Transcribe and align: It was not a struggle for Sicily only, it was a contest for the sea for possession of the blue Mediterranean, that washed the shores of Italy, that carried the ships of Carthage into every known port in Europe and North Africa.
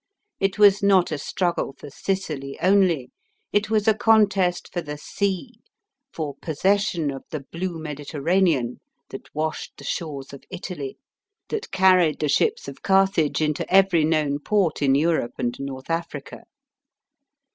It 0.39 0.57
was 0.57 0.81
not 0.81 1.11
a 1.11 1.19
struggle 1.19 1.75
for 1.77 1.91
Sicily 1.91 2.59
only, 2.59 3.11
it 3.53 3.69
was 3.69 3.87
a 3.87 3.93
contest 3.93 4.67
for 4.73 4.81
the 4.81 4.97
sea 4.97 5.59
for 6.11 6.35
possession 6.41 7.11
of 7.11 7.23
the 7.29 7.41
blue 7.41 7.77
Mediterranean, 7.77 8.79
that 9.09 9.29
washed 9.35 9.77
the 9.77 9.83
shores 9.83 10.33
of 10.33 10.43
Italy, 10.49 10.97
that 11.49 11.69
carried 11.69 12.19
the 12.19 12.29
ships 12.29 12.67
of 12.67 12.81
Carthage 12.81 13.41
into 13.43 13.71
every 13.71 14.03
known 14.03 14.39
port 14.39 14.81
in 14.81 14.95
Europe 14.95 15.33
and 15.37 15.55
North 15.59 15.91
Africa. 15.91 16.45